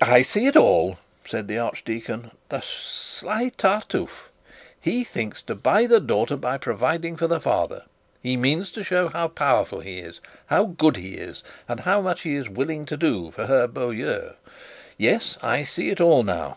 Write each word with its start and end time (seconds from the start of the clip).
'I 0.00 0.22
see 0.22 0.46
it 0.46 0.56
all,' 0.56 0.96
said 1.28 1.48
the 1.48 1.58
archdeacon. 1.58 2.30
'The 2.48 2.62
sly 2.64 3.50
tartufe! 3.58 4.30
He 4.80 5.04
thinks 5.04 5.42
to 5.42 5.54
buy 5.54 5.84
the 5.84 6.00
daughter 6.00 6.36
by 6.38 6.56
providing 6.56 7.18
for 7.18 7.26
the 7.26 7.42
father. 7.42 7.82
He 8.22 8.38
means 8.38 8.70
to 8.72 8.82
show 8.82 9.08
how 9.10 9.28
powerful 9.28 9.80
he 9.80 9.98
is, 9.98 10.22
how 10.46 10.64
good 10.64 10.96
he 10.96 11.16
is, 11.16 11.44
and 11.68 11.80
how 11.80 12.00
much 12.00 12.22
he 12.22 12.36
is 12.36 12.48
willing 12.48 12.86
to 12.86 12.96
do 12.96 13.30
for 13.32 13.44
her 13.44 13.66
beaux 13.66 13.90
yeux; 13.90 14.32
yes, 14.96 15.36
I 15.42 15.64
see 15.64 15.90
it 15.90 16.00
all 16.00 16.22
now. 16.22 16.52